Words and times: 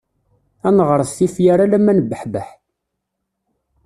Ad 0.67 0.73
neɣret 0.75 1.11
tifyar 1.17 1.59
alamma 1.65 1.93
nebbeḥbeḥ. 1.93 2.47